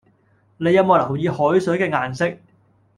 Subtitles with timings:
[0.57, 2.39] 你有冇留意海水嘅顏色